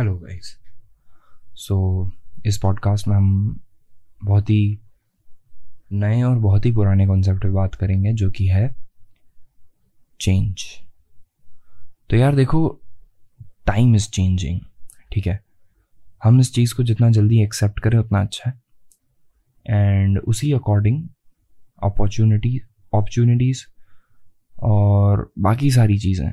Hello 0.00 0.16
guys 0.18 0.58
so 1.54 1.76
इस 2.46 2.58
podcast 2.58 3.08
में 3.08 3.16
हम 3.16 3.60
बहुत 4.24 4.50
ही 4.50 4.80
नए 5.92 6.22
और 6.22 6.38
बहुत 6.38 6.66
ही 6.66 6.72
पुराने 6.72 7.06
कॉन्सेप्ट 7.06 7.42
पे 7.42 7.48
बात 7.48 7.74
करेंगे, 7.74 8.12
जो 8.12 8.30
कि 8.30 8.46
है 8.46 8.76
चेंज 10.20 10.64
तो 12.10 12.16
यार 12.16 12.36
देखो 12.36 12.80
टाइम 13.66 13.94
इज़ 13.94 14.08
चेंजिंग 14.10 14.60
ठीक 15.12 15.26
है? 15.26 15.44
हम 16.24 16.40
इस 16.40 16.54
चीज़ 16.54 16.74
को 16.74 16.82
जितना 16.82 17.10
जल्दी 17.10 17.42
एक्सेप्ट 17.42 17.80
करें, 17.80 17.98
उतना 17.98 18.20
अच्छा 18.20 18.50
है। 18.50 18.60
एंड 19.66 20.18
उसी 20.18 20.52
अकॉर्डिंग 20.52 21.08
अपॉर्चुनिटी 21.82 22.58
अपॉर्चुनिटीज़ 22.58 23.64
और 24.62 25.32
बाकी 25.38 25.70
सारी 25.70 25.98
चीज़ें 25.98 26.32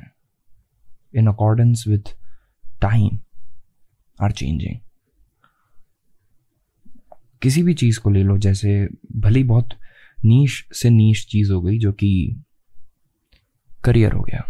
in 1.14 1.26
accordance 1.26 1.84
with 1.88 2.16
time 2.80 3.18
are 4.20 4.32
changing. 4.32 4.78
किसी 7.42 7.62
भी 7.62 7.74
चीज़ 7.74 8.00
को 8.00 8.10
ले 8.10 8.22
लो, 8.22 8.36
जैसे 8.38 8.88
भली 9.16 9.42
बहुत 9.44 9.74
नीश 10.24 10.64
से 10.72 10.90
नीश 10.90 11.26
चीज़ 11.26 11.52
हो 11.52 11.60
गई 11.62 11.78
जो 11.78 11.92
कि 11.92 12.10
करियर 13.84 14.12
हो 14.12 14.22
गया, 14.22 14.44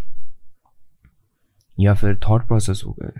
या 1.77 1.93
फिर 1.93 2.19
थॉट 2.19 2.47
प्रोसेस 2.47 2.81
हो 2.85 2.93
गए 2.93 3.19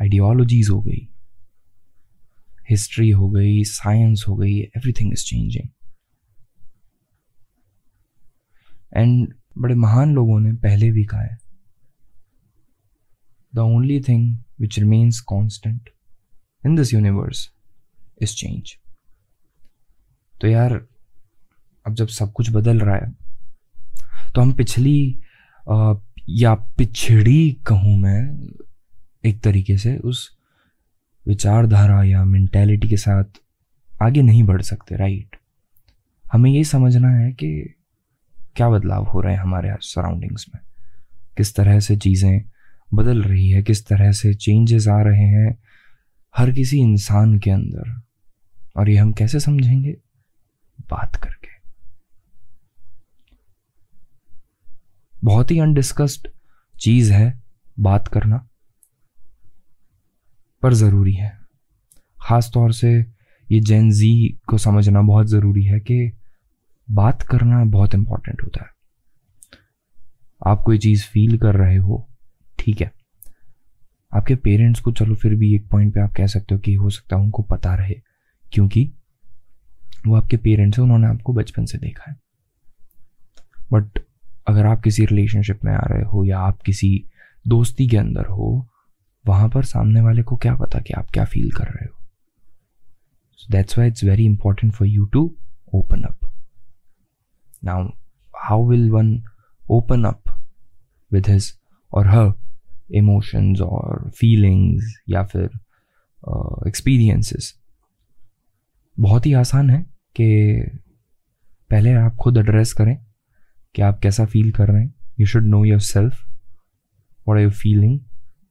आइडियोलॉजीज 0.00 0.70
हो 0.70 0.80
गई 0.82 1.08
हिस्ट्री 2.70 3.10
हो 3.10 3.28
गई 3.30 3.62
साइंस 3.64 4.24
हो 4.28 4.36
गई 4.36 4.58
एवरीथिंग 4.58 5.12
इज़ 5.12 5.24
चेंजिंग 5.24 5.68
एंड 8.92 9.34
बड़े 9.58 9.74
महान 9.74 10.14
लोगों 10.14 10.38
ने 10.40 10.52
पहले 10.60 10.90
भी 10.92 11.04
कहा 11.04 11.20
है 11.20 11.38
the 13.54 13.58
only 13.58 14.00
thing 14.00 14.36
which 14.58 14.78
remains 14.78 15.20
constant 15.32 15.90
in 16.64 16.74
this 16.74 16.92
universe 16.92 17.42
is 18.20 18.34
change. 18.34 18.76
तो 20.40 20.48
यार 20.48 20.72
अब 21.86 21.94
जब 21.94 22.06
सब 22.06 22.32
कुछ 22.32 22.50
बदल 22.50 22.80
रहा 22.80 22.96
है 22.96 23.12
तो 24.34 24.40
हम 24.40 24.52
पिछली 24.52 25.18
आ, 25.70 25.94
या 26.28 26.54
पिछड़ी 26.54 27.52
कहूँ 27.66 27.96
मैं 27.98 28.20
एक 29.24 29.42
तरीके 29.42 29.76
से 29.78 29.96
उस 29.96 30.30
विचारधारा 31.26 32.02
या 32.02 32.24
मेंटेलिटी 32.24 32.88
के 32.88 32.96
साथ 32.96 33.40
आगे 34.02 34.22
नहीं 34.22 34.42
बढ़ 34.42 34.62
सकते 34.62 34.96
राइट 34.96 35.36
हमें 36.32 36.50
ये 36.50 36.64
समझना 36.64 37.08
है 37.08 37.32
कि 37.32 37.74
क्या 38.56 38.68
बदलाव 38.70 39.04
हो 39.04 39.20
रहे 39.20 39.34
हैं 39.34 39.40
हमारे 39.40 39.76
सराउंडिंग्स 39.82 40.46
में 40.54 40.62
किस 41.36 41.54
तरह 41.54 41.80
से 41.80 41.96
चीज़ें 41.96 42.53
बदल 42.94 43.22
रही 43.22 43.50
है, 43.50 43.62
किस 43.62 43.86
तरह 43.86 44.12
से 44.12 44.34
चेंजेस 44.34 44.88
आ 44.88 45.00
रहे 45.02 45.26
हैं 45.28 45.56
हर 46.34 46.50
किसी 46.50 46.78
इंसान 46.78 47.38
के 47.38 47.50
अंदर। 47.50 48.00
और 48.76 48.88
ये 48.90 48.96
हम 48.96 49.12
कैसे 49.12 49.40
समझेंगे? 49.40 49.92
बात 50.90 51.16
करके। 51.16 51.48
बहुत 55.24 55.50
ही 55.50 55.58
अनडिस्कस्ड 55.58 56.28
चीज़ 56.74 57.12
है 57.12 57.42
बात 57.80 58.08
करना, 58.08 58.46
पर 60.62 60.74
ज़रूरी 60.74 61.12
है। 61.12 61.30
ख़ास 62.18 62.50
तौर 62.54 62.72
से 62.72 62.92
ये 63.48 63.60
जेन 63.60 63.90
जी 63.90 64.38
को 64.48 64.58
समझना 64.58 65.02
बहुत 65.02 65.26
ज़रूरी 65.26 65.64
है 65.64 65.80
कि 65.80 66.12
बात 66.88 67.22
करना 67.22 67.64
बहुत 67.64 67.94
इंपॉर्टेंट 67.94 68.42
होता 68.42 68.64
है। 68.64 68.70
आप 70.46 70.62
कोई 70.66 70.78
चीज़ 70.78 71.04
फील 71.04 71.38
कर 71.38 71.54
रहे 71.54 71.76
हो 71.76 72.08
ठीक 72.64 72.80
है। 72.80 72.90
आपके 74.12 74.34
पेरेंट्स 74.34 74.80
को 74.80 74.92
चलो 74.92 75.14
फिर 75.14 75.34
भी 75.34 75.54
एक 75.54 75.68
पॉइंट 75.68 75.94
पे 75.94 76.00
आप 76.00 76.12
कह 76.12 76.26
सकते 76.26 76.54
हो 76.54 76.60
कि 76.60 76.74
हो 76.74 76.90
सकता 76.90 77.16
है 77.16 77.22
उनको 77.22 77.42
पता 77.42 77.74
रहे, 77.74 77.94
क्योंकि 78.52 78.90
वो 80.06 80.16
आपके 80.16 80.36
पेरेंट्स 80.36 80.78
हैं, 80.78 80.84
उन्होंने 80.84 81.06
आपको 81.06 81.32
बचपन 81.32 81.64
से 81.64 81.78
देखा 81.78 82.10
है। 82.10 82.16
बट 83.72 83.98
अगर 84.46 84.66
आप 84.66 84.82
किसी 84.82 85.04
रिलेशनशिप 85.06 85.64
में 85.64 85.72
आ 85.72 85.82
रहे 85.86 86.02
हो 86.02 86.24
या 86.24 86.38
आप 86.38 86.60
किसी 86.62 87.04
दोस्ती 87.48 87.86
के 87.88 87.96
अंदर 87.96 88.26
हो, 88.26 88.66
वहाँ 89.24 89.48
पर 89.48 89.64
सामने 89.64 90.00
वाले 90.00 90.22
को 90.22 90.36
क्या 90.36 90.54
पता 90.54 90.78
कि 90.78 90.92
आप 90.92 91.10
क्या 91.10 91.24
फील 91.24 91.50
कर 91.50 91.64
रहे 91.64 91.84
हो। 91.84 91.98
That's 93.50 93.78
why 93.78 93.88
it's 93.88 94.04
very 94.04 94.24
important 94.24 94.72
for 94.72 94.88
you 94.88 95.04
to 95.04 95.24
open 95.74 96.02
up 96.02 96.30
now 97.64 97.88
how 98.34 98.68
will 98.68 98.90
one 98.90 99.22
open 99.70 100.04
up 100.04 100.22
with 101.12 101.28
his 101.28 101.52
or 101.92 102.06
her 102.06 102.32
emotions 102.90 103.60
और 103.60 104.10
फीलिंग्स 104.10 105.00
या 105.08 105.22
फिर 105.22 105.44
एक्सपीरियंसेस 106.68 107.54
बहुत 109.00 109.26
ही 109.26 109.32
आसान 109.32 109.70
है 109.70 109.82
कि 110.20 110.62
पहले 111.70 111.92
आप 111.92 112.16
खुद 112.16 112.36
एड्रेस 112.36 112.72
करें 112.72 112.96
कि 113.74 113.82
आप 113.82 113.98
कैसा 113.98 114.24
फील 114.24 114.52
कर 114.52 114.68
रहे 114.68 114.82
हैं. 114.82 114.94
You 115.20 115.26
should 115.26 115.44
know 115.44 115.64
yourself 115.80 116.24
what 117.28 117.36
are 117.36 117.42
you 117.42 117.50
feeling 117.50 118.00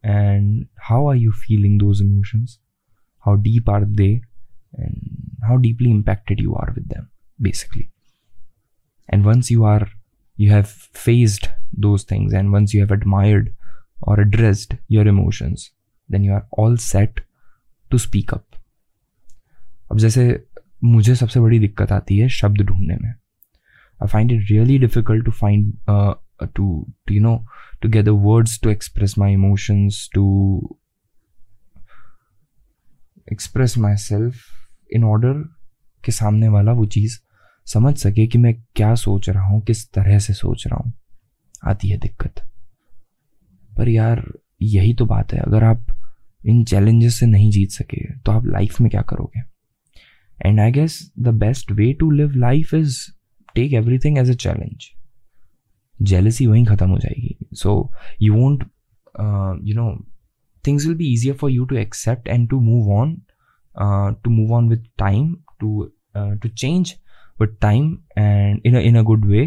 and 0.05 0.67
how 0.83 1.09
are 1.09 1.15
you 1.15 1.31
feeling 1.31 1.79
those 1.79 2.01
emotions 2.01 2.59
how 3.25 3.35
deep 3.35 3.69
are 3.69 3.85
they 3.85 4.09
and 4.79 5.17
how 5.43 5.57
deeply 5.57 5.89
impacted 5.89 6.41
you 6.41 6.53
are 6.53 6.71
with 6.71 6.83
them 6.83 7.07
basically 7.41 7.89
and 9.13 9.25
once 9.25 9.51
you 9.51 9.63
are 9.63 9.89
you 10.39 10.51
have 10.51 10.63
faced 11.05 11.47
those 11.79 12.05
things 12.13 12.33
and 12.33 12.49
once 12.49 12.75
you 12.75 12.85
have 12.85 12.97
admired 12.97 13.62
or 14.03 14.15
addressed 14.21 14.73
your 14.89 15.05
emotions, 15.07 15.61
then 16.09 16.23
you 16.23 16.33
are 16.37 16.45
all 16.57 16.77
set 16.85 17.21
to 17.91 17.99
speak 18.05 18.33
up. 18.33 18.59
अब 19.91 19.97
जैसे 19.99 20.23
मुझे 20.83 21.15
सबसे 21.15 21.39
बड़ी 21.39 21.59
दिक्कत 21.59 21.91
आती 21.91 22.17
है 22.17 22.27
शब्द 22.29 22.61
ढूँढने 22.61 22.95
में। 22.95 23.09
I 23.09 24.07
find 24.07 24.31
it 24.31 24.49
really 24.51 24.77
difficult 24.79 25.25
to 25.25 25.31
find 25.31 25.73
to 26.55 26.85
you 27.11 27.21
know 27.21 27.35
to 27.81 27.89
get 27.89 28.05
the 28.05 28.09
words 28.25 28.59
to 28.63 28.69
express 28.69 29.17
my 29.17 29.33
emotions 29.33 30.09
to 30.13 30.25
express 33.31 33.77
myself 33.97 34.41
in 34.95 35.03
order 35.03 35.43
के 36.03 36.11
सामने 36.11 36.47
वाला 36.49 36.71
वो 36.71 36.85
चीज़ 36.85 37.19
समझ 37.67 37.95
सके 37.97 38.27
कि 38.27 38.37
मैं 38.37 38.53
क्या 38.75 38.93
सोच 38.95 39.29
रहा 39.29 39.43
हूँ, 39.43 39.61
किस 39.61 39.91
तरह 39.93 40.19
से 40.19 40.33
सोच 40.33 40.67
रहा 40.67 40.81
हूँ। 40.85 40.93
आती 41.65 41.89
है 41.89 41.97
दिक्कत। 41.97 42.41
पर 43.77 43.89
यार, 43.89 44.23
यही 44.61 44.93
तो 44.93 45.05
बात 45.05 45.33
है। 45.33 45.39
अगर 45.39 45.63
आप 45.63 45.85
इन 46.43 46.63
चैलेंजेस 46.63 47.19
से 47.19 47.25
नहीं 47.25 47.49
जीत 47.51 47.71
सके 47.71 48.05
तो 48.15 48.31
आप 48.31 48.45
लाइफ 48.45 48.79
में 48.81 48.89
क्या 48.91 49.01
करोगे? 49.01 49.41
And 50.39 50.59
I 50.59 50.71
guess 50.71 50.99
the 51.19 51.27
best 51.39 51.71
way 51.71 51.91
to 51.93 52.09
live 52.11 52.35
life 52.37 52.73
is 52.73 52.97
take 53.55 53.73
everything 53.73 54.17
as 54.17 54.29
a 54.29 54.35
challenge 54.35 54.89
jealousy 56.01 56.47
वहीं 56.47 56.65
खत्म 56.65 56.89
हो 56.89 56.97
जाएगी। 56.97 57.35
So 57.53 57.91
you 58.21 58.33
won't 58.33 58.63
you 59.67 59.75
know 59.75 59.91
things 60.67 60.85
will 60.87 60.95
be 60.97 61.15
easier 61.15 61.37
for 61.37 61.51
you 61.51 61.65
to 61.65 61.75
accept 61.75 62.27
and 62.27 62.49
to 62.49 62.59
move 62.59 62.91
on 62.93 63.15
to 64.23 64.31
move 64.31 64.53
on 64.53 64.69
with 64.69 64.83
time 64.97 65.33
to 65.59 65.91
to 66.15 66.49
change 66.49 66.93
time 67.63 67.87
and 68.15 68.65
in 68.69 68.75
a 68.75 68.81
in 68.89 68.97
a 68.97 69.01
good 69.03 69.23
way. 69.29 69.41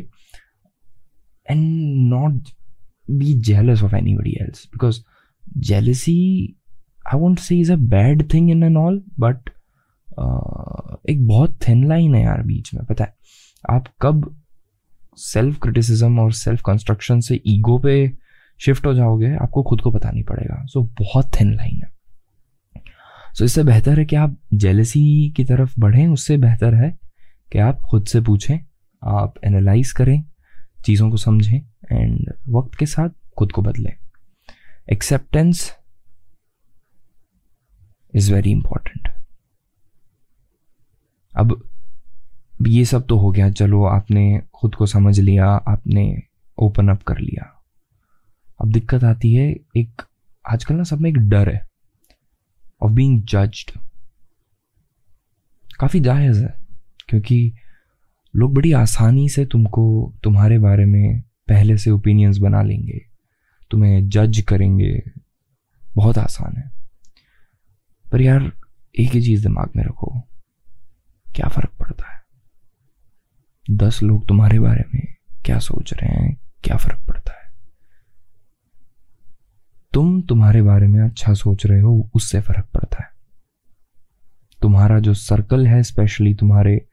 And 1.49 1.63
not 2.11 2.51
be 3.11 3.43
jealous 3.51 3.83
of 3.83 3.95
anybody 3.95 4.33
else. 4.43 4.61
Because 4.71 4.97
jealousy 5.71 6.47
i 7.15 7.19
won't 7.19 7.39
say 7.39 7.63
is 7.65 7.71
a 7.71 7.81
bad 7.95 8.23
thing 8.27 8.51
in 8.51 8.65
and 8.65 8.77
all 8.77 8.97
but 8.99 9.39
uh, 10.21 10.97
एक 11.09 11.27
बहुत 11.27 11.59
thin 11.69 11.89
line 11.89 12.15
है 12.15 12.23
यार 12.23 12.43
बीच 12.43 12.75
में 12.75 12.85
पता 12.85 13.05
है? 13.05 13.17
आप 13.71 13.85
कब 14.03 14.37
self 15.17 15.59
criticism 15.59 16.19
और 16.19 16.33
सेल्फ 16.33 16.63
कंस्ट्रक्शन 16.67 17.21
से 17.21 17.41
ईगो 17.47 17.79
पे 17.79 18.13
शिफ्ट 18.61 18.87
हो 18.87 18.95
जाओगे 18.95 19.35
आपको 19.35 19.63
खुद 19.63 19.81
को 19.81 19.91
पता 19.91 20.11
नहीं 20.11 20.25
पड़ेगा। 20.25 20.67
सो 20.67 20.81
so, 20.81 20.89
बहुत 20.99 21.31
थिन 21.41 21.55
लाइन 21.55 21.81
है। 21.85 21.93
सो 22.79 23.39
so, 23.39 23.43
इससे 23.43 23.65
बेहतर 23.65 23.99
है 23.99 24.05
कि 24.05 24.17
आप 24.17 24.37
जेलसी 24.55 25.31
की 25.31 25.45
तरफ़ 25.45 25.81
बढ़ें 25.81 26.09
उससे 26.09 26.37
बेहतर 26.37 26.75
है 26.75 26.99
कि 27.53 27.59
आप 27.59 27.81
खुद 27.81 28.07
से 28.07 28.21
पूछें 28.21 28.59
आप 29.05 29.35
एनालाइज 29.45 29.93
करें 29.93 30.25
चीज़ों 30.85 31.11
को 31.11 31.17
समझें 31.17 31.63
एंड 31.93 32.33
वक्त 32.49 32.75
के 32.75 32.87
साथ 32.87 33.11
खुद 33.39 33.53
को 33.53 33.63
बदलें। 33.63 33.93
Acceptance 34.93 35.71
is 38.15 38.33
very 38.35 38.51
important. 38.51 39.09
अब 41.35 41.63
ये 42.67 42.85
सब 42.85 43.07
तो 43.07 43.17
हो 43.19 43.31
गया, 43.31 43.51
चलो 43.51 43.85
आपने 43.85 44.43
खुद 44.55 44.75
को 44.75 44.87
समझ 44.87 45.19
लिया, 45.21 45.47
आपने 45.47 46.23
ओपन 46.59 46.89
अप 46.89 47.03
कर 47.03 47.19
लिया। 47.19 47.53
अब 48.61 48.73
दिक्कत 48.73 49.05
आती 49.05 49.33
है, 49.35 49.49
एक 49.77 50.03
आजकल 50.45 50.75
ना 50.75 50.83
सब 50.83 51.01
में 51.01 51.11
एक 51.11 51.19
डर 51.19 51.49
है 51.49 51.61
ऑफ़ 52.83 52.93
बीइंग 52.93 53.23
जज्ड 53.23 53.71
काफ़ी 55.81 56.01
जायज़ 56.01 56.43
है, 56.45 56.55
क्योंकि 57.09 57.53
लोग 58.35 58.55
बड़ी 58.55 58.73
आसानी 58.73 59.29
से 59.29 59.45
तुमको, 59.47 60.13
तुम्हारे 60.23 60.59
बारे 60.59 60.85
में 60.85 61.23
पहले 61.49 61.79
से 61.79 61.91
ओपिनियंस 61.91 62.39
बना 62.39 62.63
लेंगे, 62.63 63.07
तुम्हें 63.71 64.09
जज 64.09 64.41
करेंगे, 64.41 65.03
बहुत 65.95 66.19
आसान 66.19 66.57
है। 66.57 66.73
पर 68.13 68.21
यार, 68.21 68.53
एक 68.99 69.11
ही 69.11 69.23
चीज़ 69.23 69.43
दिमाग 69.43 69.71
में 69.77 69.85
रखो, 69.85 70.23
क्या 71.35 71.49
फ़र्क 71.49 71.71
पड़ता 71.81 72.15
है? 72.15 72.21
दस 73.71 74.03
लोग 74.03 74.29
तुम्हारे 74.29 74.61
बारे 74.61 74.85
में 74.95 75.15
क्या 75.45 75.59
सोच 75.59 75.95
रहे 75.95 76.13
हैं, 76.13 76.37
क्या 76.65 76.77
फ़र्क 76.77 77.01
पड़ता 77.09 77.33
है? 77.33 77.53
तुम 79.93 80.23
तुम्हारे 80.23 80.63
बारे 80.63 80.87
में 80.87 81.01
अच्छा 81.01 81.35
सोच 81.35 81.67
रहे 81.67 81.81
हो, 81.81 82.11
उससे 82.15 82.41
फ़र्क 82.41 82.67
पड़ता 82.75 83.03
है। 83.03 83.17
तुम्हारा 84.63 84.99
जो 84.99 85.15
सर्कल 85.15 85.67
है 85.67 85.83
स्पेशली 85.83 86.35
तुम्हारे 86.35 86.87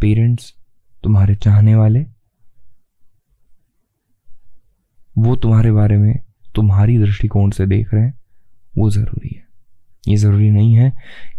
पेरेंट्स 0.00 0.54
तुम्हारे 1.02 1.34
चाहने 1.34 1.74
वाले 1.74 2.06
वो 5.18 5.36
तुम्हारे 5.36 5.72
बारे 5.72 5.96
में 5.96 6.18
तुम्हारी 6.54 6.98
दृष्टिकोण 6.98 7.50
से 7.50 7.66
देख 7.66 7.94
रहे 7.94 8.04
हैं 8.04 8.14
वो 8.78 8.90
ज़रूरी 8.90 9.34
है। 9.36 9.44
ये 10.08 10.16
ज़रूरी 10.16 10.50
नहीं 10.50 10.74
है 10.74 10.90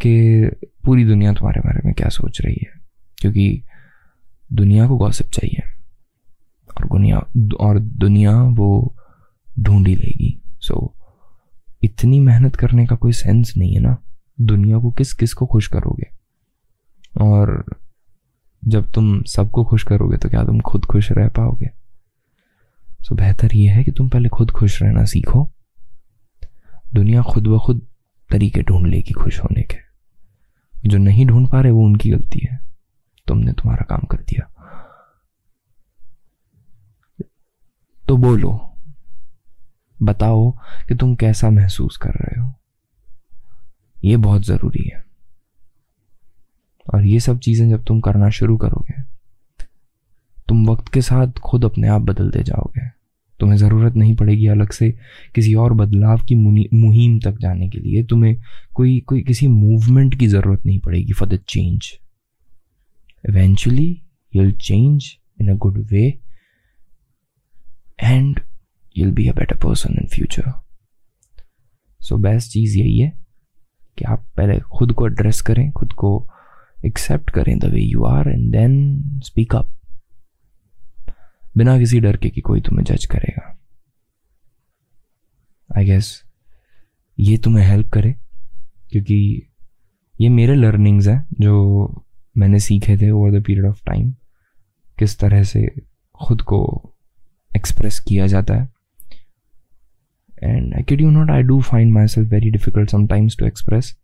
कि 0.01 0.43
पूरी 0.85 1.05
दुनिया 1.05 1.33
तुम्हारे 1.33 1.61
बारे 1.61 1.81
में 1.85 1.93
क्या 1.93 2.09
सोच 2.09 2.41
रही 2.41 2.57
है 2.61 2.81
क्योंकि 3.17 3.63
दुनिया 4.53 4.87
को 4.87 4.97
गॉसिप 4.97 5.27
चाहिए 5.27 5.61
और 6.77 6.87
दुनिया 6.87 7.17
और 7.59 7.79
दुनिया 7.79 8.41
वो 8.41 8.95
ढूंढी 9.59 9.95
लेगी। 9.95 10.41
सो 10.61 10.93
so, 10.97 11.07
इतनी 11.83 12.19
मेहनत 12.19 12.55
करने 12.55 12.85
का 12.85 12.95
कोई 12.95 13.11
सेंस 13.11 13.53
नहीं 13.57 13.73
है 13.73 13.79
ना। 13.79 13.97
दुनिया 14.41 14.79
को 14.79 14.91
किस 14.91 15.13
किस 15.13 15.33
को 15.33 15.45
खुश 15.45 15.67
करोगे? 15.67 16.07
और 17.21 17.65
जब 18.65 18.91
तुम 18.91 19.23
सबको 19.23 19.63
खुश 19.63 19.83
करोगे 19.83 20.17
तो 20.17 20.29
क्या 20.29 20.43
तुम 20.43 20.59
खुद 20.59 20.85
खुश 20.85 21.11
रह 21.11 21.27
पाओगे? 21.27 21.69
सो 23.07 23.15
बेहतर 23.15 23.55
यह 23.55 23.73
है 23.73 23.83
कि 23.83 23.91
तुम 23.91 24.09
पहले 24.09 24.29
खुद 24.29 24.51
खुश 24.51 24.83
रहना 24.83 25.05
सीखो। 25.05 25.51
दुनिया 26.93 27.21
खुद 27.21 27.47
ब 27.47 27.59
खुद 27.59 27.87
तरीके 28.31 28.61
ढूंढ 28.61 28.87
लेगी 28.87 29.13
खुश 29.13 29.39
होने 29.39 29.63
के। 29.63 29.77
जो 30.89 30.97
नहीं 30.97 31.25
ढूंढ 31.25 31.47
पा 31.49 31.61
रहे 31.61 31.71
वो 31.71 31.85
उनकी 31.85 32.09
गलती 32.09 32.47
है। 32.51 32.59
तुमने 33.27 33.53
तुम्हारा 33.53 33.85
काम 33.89 33.99
कर 33.99 34.17
दिया। 34.17 34.53
तो 38.07 38.17
बोलो, 38.17 38.73
बताओ 40.01 40.51
कि 40.87 40.95
तुम 40.95 41.15
कैसा 41.15 41.49
महसूस 41.49 41.97
कर 41.97 42.09
रहे 42.09 42.41
हो। 42.41 42.53
ये 44.03 44.17
बहुत 44.17 44.41
ज़रूरी 44.41 44.91
है। 44.95 45.05
और 46.95 47.05
ये 47.05 47.19
सब 47.19 47.39
चीज़ें 47.39 47.69
जब 47.69 47.83
तुम 47.83 48.01
करना 48.01 48.29
शुरू 48.29 48.57
करोगे, 48.57 49.01
तुम 50.47 50.69
वक्त 50.69 50.93
के 50.93 51.01
साथ 51.01 51.31
खुद 51.31 51.65
अपने 51.65 51.87
आप 51.87 52.01
बदलते 52.01 52.43
जाओगे। 52.43 52.96
तुम्हें 53.39 53.57
ज़रूरत 53.57 53.95
नहीं 53.95 54.15
पड़ेगी 54.15 54.47
अलग 54.47 54.71
से 54.71 54.89
किसी 55.35 55.53
और 55.53 55.73
बदलाव 55.73 56.23
की 56.29 56.35
मुहिम 56.35 57.19
तक 57.19 57.37
जाने 57.41 57.69
के 57.69 57.79
लिए। 57.79 58.03
तुम्हें 58.03 58.35
कोई 58.75 58.99
कोई 58.99 59.21
किसी 59.21 59.47
मूवमेंट 59.47 60.15
की 60.19 60.27
ज़रूरत 60.27 60.65
नहीं 60.65 60.79
पड़ेगी 60.79 61.13
for 61.13 61.29
the 61.29 61.39
change 61.49 61.91
eventually 63.29 63.89
you'll 64.35 64.51
change 64.51 65.11
in 65.41 65.49
a 65.49 65.55
good 65.55 65.77
way 65.91 66.07
and 68.03 68.39
you'll 68.97 69.11
be 69.11 69.27
a 69.27 69.33
better 69.33 69.55
person 69.57 69.97
in 70.01 70.07
future 70.07 70.51
so 72.01 72.17
best 72.17 72.51
चीज़ 72.51 72.77
यही 72.77 72.97
है 72.99 73.11
कि 73.97 74.05
आप 74.05 74.25
पहले 74.37 74.59
खुद 74.59 74.91
को 74.91 75.07
एड्रेस 75.07 75.41
करें, 75.41 75.71
खुद 75.71 75.93
को 75.93 76.29
एक्सेप्ट 76.85 77.29
करें 77.29 77.57
the 77.59 77.65
way 77.65 77.81
you 77.81 78.03
are 78.03 78.29
and 78.29 78.51
then 78.51 78.73
speak 79.25 79.55
up 79.55 79.76
बिना 81.57 81.77
किसी 81.79 81.99
डर 81.99 82.17
के 82.17 82.29
कि 82.29 82.41
कोई 82.41 82.61
तुम्हें 82.61 82.83
जज 82.85 83.05
करेगा। 83.05 83.53
आई 85.69 85.85
गेस 85.85 86.11
ये 87.17 87.37
तुम्हें 87.37 87.65
हेल्प 87.65 87.89
करे, 87.91 88.15
क्योंकि 88.91 89.41
ये 90.19 90.29
मेरे 90.29 90.55
लर्निंग्स 90.55 91.07
हैं 91.07 91.25
जो 91.41 92.03
मैंने 92.35 92.59
सीखे 92.59 92.97
थे 92.97 93.09
over 93.11 93.31
the 93.31 93.43
period 93.43 93.65
of 93.65 93.83
time 93.85 94.11
किस 94.97 95.17
तरह 95.19 95.43
से 95.43 95.65
खुद 96.21 96.41
को 96.41 96.59
एक्सप्रेस 97.51 97.99
किया 97.99 98.27
जाता 98.27 98.55
है। 98.55 98.67
And 100.43 100.73
I 100.75 100.83
can't 100.83 101.01
you 101.01 101.09
not 101.11 101.29
I 101.31 101.43
do 101.43 101.59
find 101.61 101.91
myself 102.07 102.29
very 102.31 102.49
difficult 102.51 102.89
sometimes 102.89 103.37
to 103.37 103.45
express 103.45 103.95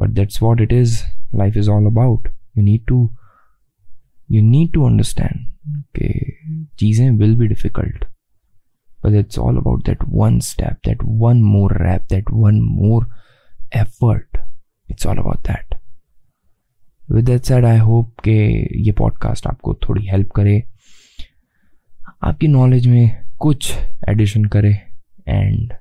but 0.00 0.10
that's 0.10 0.42
what 0.42 0.60
it 0.60 0.72
is 0.72 1.02
life 1.34 1.56
is 1.56 1.70
all 1.70 1.86
about 1.86 2.28
you 2.28 2.62
need 2.62 2.84
to 2.86 3.08
you 4.30 4.42
need 4.42 4.72
to 4.72 4.86
understand 4.86 5.82
के 5.98 6.12
चीज़ें 6.76 7.10
will 7.10 7.36
be 7.36 7.46
difficult 7.46 8.04
but 9.04 9.14
it's 9.14 9.38
all 9.38 9.56
about 9.56 9.84
that 9.86 9.98
one 10.08 10.38
step 10.40 10.86
that 10.86 10.98
one 11.04 11.42
more 11.42 11.76
rep 11.82 12.02
that 12.10 12.30
one 12.32 12.60
more 12.62 13.06
effort 13.76 14.38
it's 14.90 15.06
all 15.06 15.18
about 15.18 15.46
that 15.48 15.74
with 17.10 17.24
that 17.24 17.42
said 17.42 17.64
I 17.64 17.78
hope 17.78 18.18
के 18.18 18.38
ये 18.84 18.92
podcast 18.92 19.46
आपको 19.46 19.74
थोड़ी 19.88 20.06
help 20.06 20.30
करे, 20.30 20.62
आपकी 22.22 22.48
knowledge 22.48 22.86
में 22.86 23.24
कुछ 23.38 23.72
एडिशन 24.08 24.44
करे 24.44 24.72
and 25.28 25.72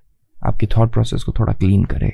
आपके 0.45 0.67
थॉट 0.67 0.91
प्रोसेस 0.93 1.23
को 1.23 1.31
थोड़ा 1.39 1.53
क्लीन 1.53 1.83
करे। 1.85 2.13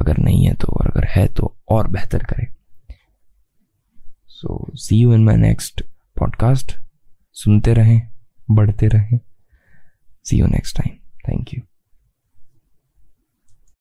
अगर 0.00 0.18
नहीं 0.18 0.46
है 0.46 0.54
तो 0.54 0.66
और 0.68 0.86
अगर 0.86 1.06
है 1.10 1.26
तो 1.26 1.54
और 1.68 1.88
बेहतर 1.88 2.24
करें। 2.24 2.46
So 4.38 4.70
see 4.74 4.96
you 4.96 5.14
in 5.14 5.24
my 5.24 5.36
next 5.36 5.82
podcast 6.18 6.72
सुनते 7.32 7.74
रहें, 7.74 8.08
बढ़ते 8.50 8.88
रहें। 8.88 9.18
See 10.24 10.38
you 10.38 10.46
next 10.46 10.76
time 10.76 10.96
thank 11.28 11.54
you 11.54 11.62